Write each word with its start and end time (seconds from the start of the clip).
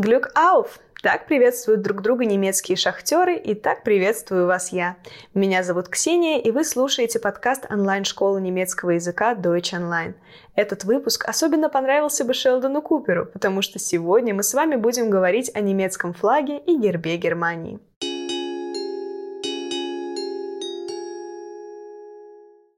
Glück 0.00 0.30
auf! 0.34 0.78
Так 1.02 1.26
приветствуют 1.26 1.82
друг 1.82 2.00
друга 2.00 2.24
немецкие 2.24 2.74
шахтеры, 2.74 3.36
и 3.36 3.54
так 3.54 3.84
приветствую 3.84 4.46
вас 4.46 4.72
я. 4.72 4.96
Меня 5.34 5.62
зовут 5.62 5.90
Ксения, 5.90 6.40
и 6.40 6.50
вы 6.50 6.64
слушаете 6.64 7.18
подкаст 7.18 7.66
онлайн-школы 7.70 8.40
немецкого 8.40 8.92
языка 8.92 9.34
Deutsch 9.34 9.74
Online. 9.74 10.14
Этот 10.56 10.84
выпуск 10.84 11.28
особенно 11.28 11.68
понравился 11.68 12.24
бы 12.24 12.32
Шелдону 12.32 12.80
Куперу, 12.80 13.26
потому 13.26 13.60
что 13.60 13.78
сегодня 13.78 14.32
мы 14.32 14.42
с 14.42 14.54
вами 14.54 14.76
будем 14.76 15.10
говорить 15.10 15.50
о 15.54 15.60
немецком 15.60 16.14
флаге 16.14 16.56
и 16.60 16.78
гербе 16.78 17.18
Германии. 17.18 17.78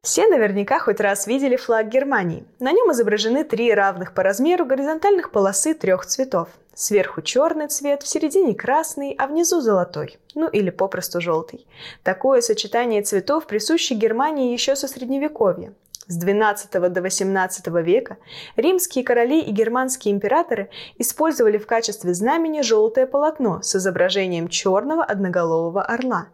Все 0.03 0.27
наверняка 0.27 0.81
хоть 0.81 0.99
раз 0.99 1.29
видели 1.29 1.55
флаг 1.55 1.89
Германии. 1.89 2.45
На 2.59 2.73
нем 2.73 2.91
изображены 2.91 3.45
три 3.45 3.73
равных 3.73 4.13
по 4.13 4.25
размеру 4.25 4.67
горизонтальных 4.67 5.31
полосы 5.31 5.75
трех 5.75 6.05
цветов. 6.05 6.49
Сверху 6.75 7.21
черный 7.21 7.69
цвет, 7.69 8.03
в 8.03 8.09
середине 8.09 8.55
красный, 8.55 9.15
а 9.19 9.27
внизу 9.27 9.61
золотой, 9.61 10.19
ну 10.35 10.49
или 10.49 10.71
попросту 10.71 11.21
желтый. 11.21 11.67
Такое 12.03 12.41
сочетание 12.41 13.03
цветов 13.03 13.47
присуще 13.47 13.95
Германии 13.95 14.53
еще 14.53 14.75
со 14.75 14.89
средневековья. 14.89 15.75
С 16.09 16.19
XII 16.19 16.89
до 16.89 17.01
XVIII 17.01 17.83
века 17.83 18.17
римские 18.57 19.05
короли 19.05 19.41
и 19.41 19.53
германские 19.53 20.13
императоры 20.13 20.69
использовали 20.99 21.59
в 21.59 21.67
качестве 21.67 22.13
знамени 22.13 22.63
желтое 22.63 23.07
полотно 23.07 23.63
с 23.63 23.77
изображением 23.77 24.49
черного 24.49 25.05
одноголового 25.05 25.83
орла. 25.83 26.29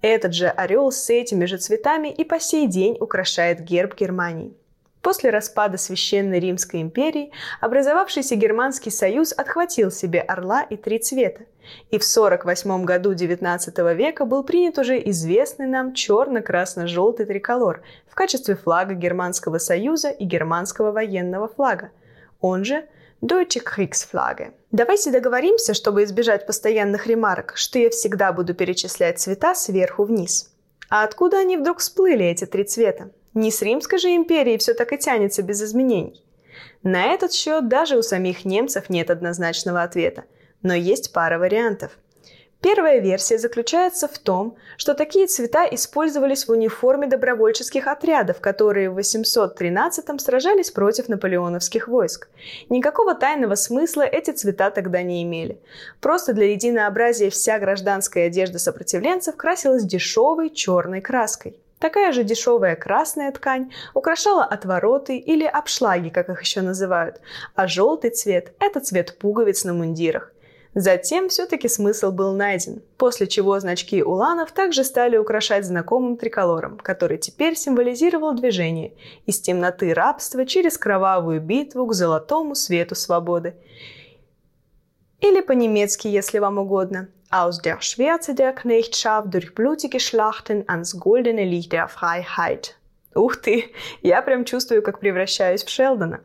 Этот 0.00 0.34
же 0.34 0.48
орел 0.48 0.90
с 0.90 1.08
этими 1.08 1.44
же 1.44 1.58
цветами 1.58 2.08
и 2.08 2.24
по 2.24 2.40
сей 2.40 2.66
день 2.66 2.96
украшает 2.98 3.60
герб 3.60 3.94
Германии. 3.94 4.56
После 5.02 5.30
распада 5.30 5.78
Священной 5.78 6.38
Римской 6.38 6.80
империи 6.80 7.32
образовавшийся 7.60 8.36
Германский 8.36 8.90
союз 8.90 9.32
отхватил 9.36 9.90
себе 9.90 10.20
орла 10.20 10.62
и 10.62 10.76
три 10.76 11.00
цвета. 11.00 11.42
И 11.90 11.98
в 11.98 12.04
48 12.04 12.84
году 12.84 13.12
XIX 13.12 13.94
века 13.94 14.24
был 14.24 14.44
принят 14.44 14.78
уже 14.78 14.98
известный 15.10 15.66
нам 15.66 15.92
черно-красно-желтый 15.92 17.26
триколор 17.26 17.82
в 18.08 18.14
качестве 18.14 18.54
флага 18.54 18.94
Германского 18.94 19.58
союза 19.58 20.10
и 20.10 20.24
германского 20.24 20.92
военного 20.92 21.48
флага, 21.48 21.90
он 22.40 22.64
же 22.64 22.84
Deutsche 23.20 23.60
Kriegsflagge. 23.62 24.52
Давайте 24.70 25.10
договоримся, 25.10 25.74
чтобы 25.74 26.04
избежать 26.04 26.46
постоянных 26.46 27.06
ремарок, 27.06 27.52
что 27.56 27.78
я 27.78 27.90
всегда 27.90 28.32
буду 28.32 28.54
перечислять 28.54 29.18
цвета 29.18 29.54
сверху 29.54 30.04
вниз. 30.04 30.52
А 30.88 31.04
откуда 31.04 31.38
они 31.38 31.56
вдруг 31.56 31.78
всплыли, 31.78 32.24
эти 32.24 32.46
три 32.46 32.64
цвета? 32.64 33.10
Не 33.34 33.50
с 33.50 33.62
Римской 33.62 33.98
же 33.98 34.14
империи 34.14 34.58
все 34.58 34.74
так 34.74 34.92
и 34.92 34.98
тянется 34.98 35.42
без 35.42 35.62
изменений. 35.62 36.22
На 36.82 37.06
этот 37.14 37.32
счет 37.32 37.68
даже 37.68 37.96
у 37.96 38.02
самих 38.02 38.44
немцев 38.44 38.90
нет 38.90 39.10
однозначного 39.10 39.82
ответа, 39.82 40.24
но 40.62 40.74
есть 40.74 41.12
пара 41.12 41.38
вариантов. 41.38 41.92
Первая 42.60 43.00
версия 43.00 43.38
заключается 43.38 44.06
в 44.06 44.16
том, 44.18 44.56
что 44.76 44.94
такие 44.94 45.26
цвета 45.26 45.64
использовались 45.64 46.46
в 46.46 46.52
униформе 46.52 47.08
добровольческих 47.08 47.88
отрядов, 47.88 48.40
которые 48.40 48.88
в 48.88 48.98
813-м 48.98 50.20
сражались 50.20 50.70
против 50.70 51.08
наполеоновских 51.08 51.88
войск. 51.88 52.28
Никакого 52.68 53.16
тайного 53.16 53.56
смысла 53.56 54.02
эти 54.02 54.30
цвета 54.30 54.70
тогда 54.70 55.02
не 55.02 55.24
имели. 55.24 55.58
Просто 56.00 56.34
для 56.34 56.52
единообразия 56.52 57.30
вся 57.30 57.58
гражданская 57.58 58.28
одежда 58.28 58.60
сопротивленцев 58.60 59.36
красилась 59.36 59.82
дешевой 59.82 60.50
черной 60.50 61.00
краской. 61.00 61.56
Такая 61.82 62.12
же 62.12 62.22
дешевая 62.22 62.76
красная 62.76 63.32
ткань 63.32 63.72
украшала 63.92 64.44
отвороты 64.44 65.16
или 65.16 65.44
обшлаги, 65.44 66.10
как 66.10 66.28
их 66.28 66.40
еще 66.40 66.60
называют, 66.60 67.20
а 67.56 67.66
желтый 67.66 68.10
цвет– 68.10 68.52
это 68.60 68.78
цвет 68.78 69.18
пуговиц 69.18 69.64
на 69.64 69.74
мундирах. 69.74 70.32
Затем 70.74 71.28
все-таки 71.28 71.66
смысл 71.66 72.12
был 72.12 72.36
найден, 72.36 72.82
после 72.98 73.26
чего 73.26 73.58
значки 73.58 74.00
уланов 74.00 74.52
также 74.52 74.84
стали 74.84 75.16
украшать 75.16 75.64
знакомым 75.64 76.16
триколором, 76.16 76.78
который 76.78 77.18
теперь 77.18 77.56
символизировал 77.56 78.32
движение 78.34 78.92
из 79.26 79.40
темноты 79.40 79.92
рабства 79.92 80.46
через 80.46 80.78
кровавую 80.78 81.40
битву 81.40 81.84
к 81.88 81.94
золотому 81.94 82.54
свету 82.54 82.94
свободы. 82.94 83.56
Или 85.22 85.40
по-немецки, 85.40 86.08
если 86.08 86.38
вам 86.40 86.58
угодно– 86.58 87.08
aus 87.32 87.62
der 87.62 87.80
Schwärze 87.80 88.34
der 88.34 88.52
Knechtschaft 88.52 89.32
durch 89.32 89.54
blutige 89.54 90.00
Schlachten 90.00 90.68
ans 90.68 90.98
goldene 90.98 91.44
Licht 91.44 91.72
der 91.72 91.88
Freiheit. 91.88 92.74
Ух 93.14 93.36
ты, 93.36 93.72
я 94.02 94.20
прям 94.20 94.44
чувствую, 94.44 94.82
как 94.82 95.00
превращаюсь 95.00 95.64
в 95.64 95.70
Шелдона. 95.70 96.20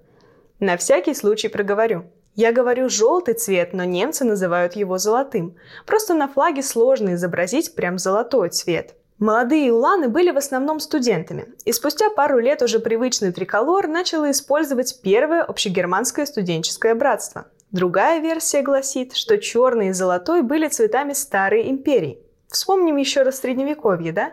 На 0.60 0.76
всякий 0.78 1.14
случай 1.14 1.48
проговорю. 1.48 2.06
Я 2.36 2.52
говорю 2.52 2.90
желтый 2.90 3.36
цвет, 3.36 3.74
но 3.74 3.84
немцы 3.84 4.26
называют 4.26 4.76
его 4.76 4.98
золотым. 4.98 5.56
Просто 5.86 6.14
на 6.14 6.28
флаге 6.28 6.62
сложно 6.62 7.14
изобразить 7.14 7.74
прям 7.76 7.98
золотой 7.98 8.50
цвет. 8.50 8.96
Молодые 9.18 9.74
уланы 9.74 10.10
были 10.10 10.32
в 10.32 10.38
основном 10.38 10.80
студентами, 10.80 11.48
и 11.66 11.72
спустя 11.72 12.10
пару 12.10 12.38
лет 12.38 12.62
уже 12.62 12.80
привычный 12.80 13.32
триколор 13.32 13.88
начало 13.88 14.30
использовать 14.30 15.02
первое 15.02 15.44
общегерманское 15.44 16.26
студенческое 16.26 16.94
братство– 16.96 17.48
Другая 17.72 18.22
версия 18.22 18.62
гласит, 18.62 19.14
что 19.14 19.38
черный 19.38 19.90
и 19.90 19.94
золотой 19.94 20.42
были 20.42 20.70
цветами 20.70 21.14
старой 21.14 21.70
империи. 21.70 22.20
Вспомним 22.48 22.96
еще 22.96 23.24
раз 23.24 23.40
средневековье, 23.40 24.14
да? 24.14 24.32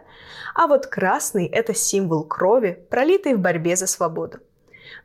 А 0.55 0.69
вот 0.69 0.87
красный– 0.87 1.47
это 1.53 1.75
символ 1.75 2.23
крови, 2.25 2.79
пролитой 2.91 3.35
в 3.35 3.41
борьбе 3.41 3.75
за 3.75 3.89
свободу. 3.89 4.39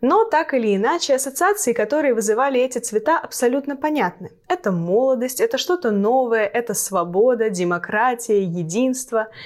Но 0.02 0.26
так 0.26 0.54
или 0.54 0.76
иначе, 0.76 1.16
ассоциации, 1.16 1.74
которые 1.74 2.14
вызывали 2.14 2.62
эти 2.62 2.78
цвета, 2.78 3.18
абсолютно 3.18 3.76
понятны. 3.76 4.32
Это 4.48 4.72
молодость, 4.72 5.42
это 5.42 5.58
что-то 5.58 5.90
новое, 5.90 6.46
это 6.46 6.76
свобода, 6.76 7.50
демократия, 7.50 8.44
единство– 8.44 9.28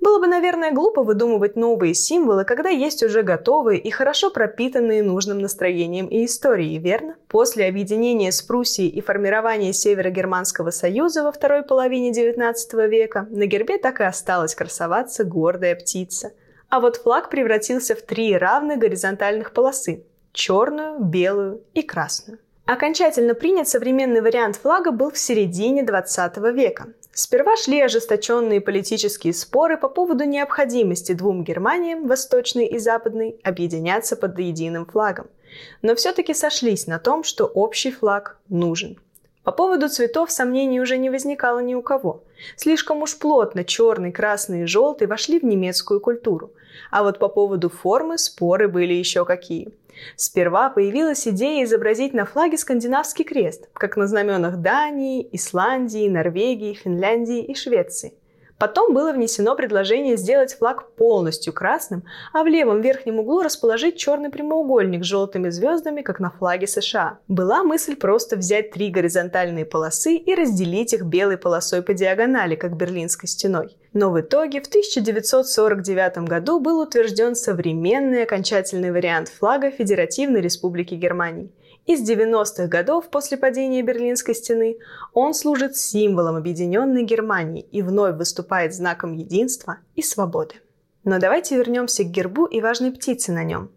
было 0.00 0.18
бы, 0.18 0.26
наверное, 0.26 0.72
глупо 0.72 1.02
выдумывать 1.02 1.56
новые 1.56 1.94
символы, 1.94 2.44
когда 2.44 2.70
есть 2.70 3.02
уже 3.02 3.22
готовые 3.22 3.78
и 3.78 3.90
хорошо 3.90 4.30
пропитанные 4.30 5.02
нужным 5.02 5.40
настроением 5.40 6.06
и 6.06 6.24
историей, 6.24 6.78
верно? 6.78 7.16
После 7.28 7.66
объединения 7.66 8.32
с 8.32 8.40
Пруссией 8.40 8.88
и 8.88 9.00
формирования 9.02 9.72
Северо-Германского 9.72 10.70
союза 10.70 11.22
во 11.22 11.32
второй 11.32 11.62
половине 11.62 12.12
XIX 12.12 12.54
века 12.88 13.26
на 13.30 13.46
гербе 13.46 13.78
так 13.78 14.00
и 14.00 14.04
осталась 14.04 14.54
красоваться 14.54 15.24
гордая 15.24 15.76
птица. 15.76 16.32
А 16.70 16.80
вот 16.80 16.96
флаг 16.96 17.28
превратился 17.28 17.94
в 17.94 18.02
три 18.02 18.36
равных 18.36 18.78
горизонтальных 18.78 19.52
полосы– 19.52 20.04
черную, 20.32 21.00
белую 21.00 21.62
и 21.74 21.82
красную. 21.82 22.38
Окончательно 22.64 23.34
принят 23.34 23.68
современный 23.68 24.20
вариант 24.20 24.56
флага 24.56 24.92
был 24.92 25.10
в 25.10 25.18
середине 25.18 25.82
20 25.82 26.36
века. 26.54 26.86
Сперва 27.22 27.54
шли 27.58 27.82
ожесточенные 27.82 28.62
политические 28.62 29.34
споры 29.34 29.76
по 29.76 29.90
поводу 29.90 30.24
необходимости 30.24 31.12
двум 31.12 31.44
Германиям, 31.44 32.06
восточной 32.06 32.64
и 32.64 32.78
западной, 32.78 33.38
объединяться 33.44 34.16
под 34.16 34.38
единым 34.38 34.86
флагом. 34.86 35.26
Но 35.82 35.94
все-таки 35.94 36.32
сошлись 36.32 36.86
на 36.86 36.98
том, 36.98 37.22
что 37.22 37.44
общий 37.44 37.90
флаг 37.90 38.38
нужен. 38.48 38.98
По 39.44 39.52
поводу 39.52 39.90
цветов 39.90 40.30
сомнений 40.30 40.80
уже 40.80 40.96
не 40.96 41.10
возникало 41.10 41.58
ни 41.58 41.74
у 41.74 41.82
кого. 41.82 42.24
Слишком 42.56 43.02
уж 43.02 43.18
плотно 43.18 43.64
черный, 43.64 44.12
красный 44.12 44.62
и 44.62 44.66
желтый 44.66 45.06
вошли 45.06 45.38
в 45.38 45.44
немецкую 45.44 46.00
культуру. 46.00 46.52
А 46.90 47.02
вот 47.02 47.18
по 47.18 47.28
поводу 47.28 47.68
формы 47.68 48.18
споры 48.18 48.68
были 48.68 48.94
еще 48.94 49.24
какие– 49.24 49.72
Сперва 50.16 50.70
появилась 50.70 51.26
идея 51.26 51.64
изобразить 51.64 52.14
на 52.14 52.24
флаге 52.24 52.56
скандинавский 52.58 53.24
крест, 53.24 53.68
как 53.72 53.96
на 53.96 54.06
знаменах 54.06 54.58
Дании, 54.58 55.28
Исландии, 55.32 56.08
Норвегии, 56.08 56.74
Финляндии 56.74 57.42
и 57.42 57.54
Швеции. 57.54 58.14
Потом 58.60 58.92
было 58.92 59.14
внесено 59.14 59.56
предложение 59.56 60.18
сделать 60.18 60.52
флаг 60.52 60.90
полностью 60.90 61.54
красным, 61.54 62.04
а 62.34 62.42
в 62.42 62.46
левом 62.46 62.82
верхнем 62.82 63.18
углу 63.18 63.40
расположить 63.40 63.96
черный 63.96 64.28
прямоугольник 64.28 65.02
с 65.02 65.06
желтыми 65.06 65.48
звездами, 65.48 66.02
как 66.02 66.20
на 66.20 66.30
флаге 66.30 66.66
США. 66.66 67.20
Была 67.26 67.64
мысль 67.64 67.96
просто 67.96 68.36
взять 68.36 68.70
три 68.70 68.90
горизонтальные 68.90 69.64
полосы 69.64 70.16
и 70.16 70.34
разделить 70.34 70.92
их 70.92 71.04
белой 71.04 71.38
полосой 71.38 71.80
по 71.80 71.94
диагонали, 71.94 72.54
как 72.54 72.76
Берлинской 72.76 73.30
стеной. 73.30 73.78
Но 73.94 74.10
в 74.10 74.20
итоге 74.20 74.60
в 74.60 74.66
1949 74.66 76.28
году 76.28 76.60
был 76.60 76.80
утвержден 76.80 77.34
современный 77.34 78.24
окончательный 78.24 78.92
вариант 78.92 79.30
флага 79.30 79.70
Федеративной 79.70 80.42
Республики 80.42 80.94
Германии. 80.94 81.50
Из 81.86 82.08
90-х 82.08 82.66
годов 82.66 83.08
после 83.10 83.36
падения 83.36 83.82
Берлинской 83.82 84.34
стены 84.34 84.78
он 85.12 85.34
служит 85.34 85.76
символом 85.76 86.36
объединенной 86.36 87.02
Германии 87.02 87.66
и 87.72 87.82
вновь 87.82 88.16
выступает 88.16 88.74
знаком 88.74 89.12
единства 89.12 89.78
и 89.96 90.02
свободы. 90.02 90.56
Но 91.04 91.18
давайте 91.18 91.56
вернемся 91.56 92.04
к 92.04 92.10
гербу 92.10 92.44
и 92.44 92.60
важной 92.60 92.92
птице 92.92 93.32
на 93.32 93.42
нем. 93.42 93.70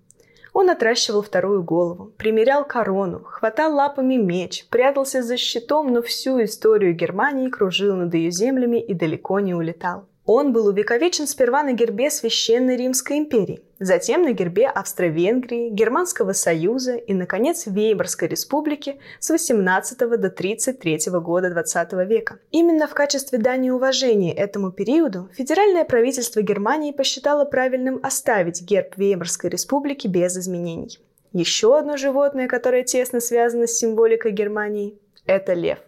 Он 0.53 0.69
отращивал 0.69 1.23
вторую 1.23 1.63
голову, 1.63 2.11
примерял 2.15 2.63
корону, 2.63 3.23
хватал 3.23 3.73
лапами 3.73 4.15
меч, 4.15 4.67
прятался 4.69 5.23
за 5.23 5.35
щитом, 5.35 5.91
но 5.91 6.03
всю 6.03 6.43
историю 6.43 6.93
Германии 6.93 7.49
кружил 7.49 7.95
над 7.95 8.13
ее 8.13 8.29
землями 8.29 8.79
и 8.79 8.93
далеко 8.93 9.39
не 9.39 9.55
улетал. 9.55 10.05
Он 10.25 10.53
был 10.53 10.67
увековечен 10.67 11.27
сперва 11.27 11.63
на 11.63 11.73
гербе 11.73 12.09
Священной 12.09 12.77
Римской 12.77 13.17
империи, 13.17 13.61
затем 13.79 14.21
на 14.21 14.31
гербе 14.31 14.67
Австро-Венгрии, 14.67 15.69
Германского 15.69 16.31
союза 16.31 16.95
и, 16.95 17.13
наконец, 17.13 17.67
Веймарской 17.67 18.29
республики 18.29 18.99
с 19.19 19.29
18 19.29 19.97
до 19.99 20.29
33 20.29 20.99
года 21.19 21.49
20 21.49 21.93
века. 22.07 22.39
Именно 22.51 22.87
в 22.87 22.93
качестве 22.93 23.37
дани 23.37 23.69
уважения 23.69 24.33
этому 24.33 24.71
периоду 24.71 25.29
федеральное 25.33 25.83
правительство 25.83 26.41
Германии 26.41 26.93
посчитало 26.93 27.43
правильным 27.43 27.99
оставить 28.01 28.61
герб 28.61 28.95
Веймарской 28.95 29.49
республики 29.49 30.07
без 30.07 30.37
изменений. 30.37 30.99
Еще 31.33 31.77
одно 31.77 31.97
животное, 31.97 32.47
которое 32.47 32.83
тесно 32.83 33.19
связано 33.19 33.67
с 33.67 33.77
символикой 33.77 34.31
Германии– 34.31 34.97
это 35.25 35.51
лев. 35.51 35.79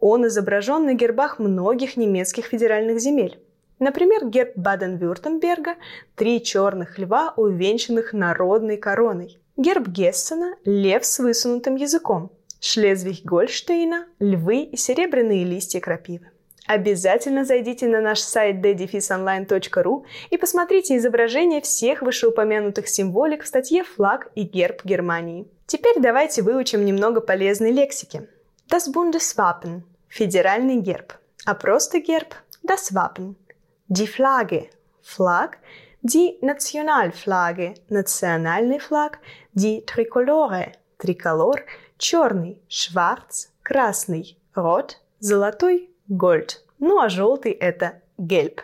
Он 0.00 0.26
изображен 0.26 0.84
на 0.84 0.92
гербах 0.92 1.38
многих 1.38 1.96
немецких 1.96 2.46
федеральных 2.46 3.00
земель. 3.00 3.38
Например, 3.80 4.26
герб 4.26 4.52
Баден-Вюртемберга– 4.56 5.76
три 6.14 6.42
черных 6.42 6.98
льва, 6.98 7.32
увенчанных 7.36 8.12
народной 8.12 8.76
короной. 8.76 9.38
Герб 9.56 9.88
Гессена– 9.88 10.56
лев 10.66 11.04
с 11.04 11.18
высунутым 11.18 11.76
языком. 11.76 12.30
Шлезвиг-Гольштейна– 12.60 14.04
львы 14.20 14.64
и 14.64 14.76
серебряные 14.76 15.44
листья 15.44 15.80
крапивы. 15.80 16.26
Обязательно 16.66 17.46
зайдите 17.46 17.88
на 17.88 18.02
наш 18.02 18.20
сайт 18.20 18.56
ddefisonline.ru 18.56 20.04
и 20.28 20.36
посмотрите 20.36 20.98
изображения 20.98 21.62
всех 21.62 22.02
вышеупомянутых 22.02 22.86
символик 22.86 23.44
в 23.44 23.46
статье 23.46 23.82
«Флаг 23.82 24.30
и 24.34 24.42
герб 24.42 24.84
Германии». 24.84 25.48
Теперь 25.66 25.96
давайте 25.98 26.42
выучим 26.42 26.84
немного 26.84 27.22
полезной 27.22 27.72
лексики. 27.72 28.28
Das 28.68 28.92
Bundeswappen– 28.92 29.80
федеральный 30.08 30.76
герб, 30.76 31.14
а 31.46 31.54
просто 31.54 31.98
герб– 31.98 32.34
das 32.62 32.92
Wappen– 32.92 33.36
die 33.90 34.06
Flagge, 34.06 34.70
Flag, 35.02 35.58
die 36.02 36.38
Nationalflagge, 36.40 37.74
национальный 37.88 38.78
флаг, 38.78 39.18
die 39.52 39.84
Tricolore, 39.84 40.72
триколор, 40.96 41.64
черный, 41.98 42.62
schwarz, 42.68 43.48
красный, 43.64 44.38
рот, 44.54 45.00
золотой, 45.18 45.90
gold. 46.08 46.60
Ну 46.78 47.00
а 47.00 47.08
желтый 47.08 47.50
это 47.50 48.00
гельб. 48.16 48.62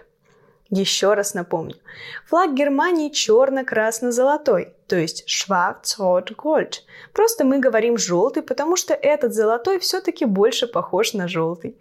Еще 0.70 1.14
раз 1.14 1.34
напомню. 1.34 1.74
Флаг 2.26 2.54
Германии 2.54 3.10
черно-красно-золотой, 3.10 4.74
то 4.86 4.96
есть 4.96 5.24
schwarz-rot-gold. 5.28 6.82
Просто 7.12 7.44
мы 7.44 7.58
говорим 7.58 7.98
желтый, 7.98 8.44
потому 8.44 8.76
что 8.76 8.94
этот 8.94 9.34
золотой 9.34 9.80
все-таки 9.80 10.24
больше 10.24 10.68
похож 10.68 11.14
на 11.14 11.26
желтый. 11.26 11.76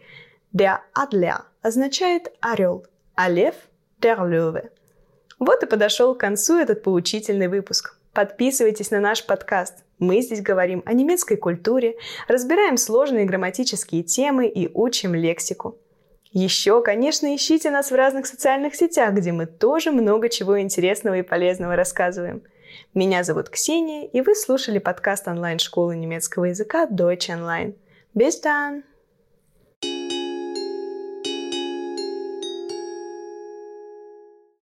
Der 0.51 0.79
Adler 0.95 1.41
означает 1.61 2.31
орел, 2.41 2.85
а 3.15 3.29
лев– 3.29 3.55
Löwe. 4.01 4.69
Вот 5.39 5.63
и 5.63 5.65
подошел 5.65 6.15
к 6.15 6.19
концу 6.19 6.57
этот 6.57 6.83
поучительный 6.83 7.47
выпуск. 7.47 7.97
Подписывайтесь 8.13 8.91
на 8.91 8.99
наш 8.99 9.25
подкаст. 9.25 9.83
Мы 9.99 10.21
здесь 10.21 10.41
говорим 10.41 10.83
о 10.85 10.93
немецкой 10.93 11.35
культуре, 11.35 11.95
разбираем 12.27 12.77
сложные 12.77 13.25
грамматические 13.25 14.03
темы 14.03 14.47
и 14.47 14.69
учим 14.73 15.15
лексику. 15.15 15.77
Еще, 16.31 16.81
конечно, 16.81 17.33
ищите 17.33 17.71
нас 17.71 17.91
в 17.91 17.95
разных 17.95 18.25
социальных 18.25 18.75
сетях, 18.75 19.13
где 19.13 19.31
мы 19.31 19.45
тоже 19.45 19.91
много 19.91 20.29
чего 20.29 20.59
интересного 20.59 21.17
и 21.17 21.21
полезного 21.21 21.75
рассказываем. 21.75 22.43
Меня 22.93 23.23
зовут 23.23 23.49
Ксения, 23.49 24.05
и 24.07 24.21
вы 24.21 24.35
слушали 24.35 24.79
подкаст 24.79 25.27
онлайн-школы 25.27 25.95
немецкого 25.95 26.45
языка 26.45 26.87
Deutsch 26.87 27.29
Online. 27.29 27.75
Bis 28.13 28.41
dann! 28.43 28.83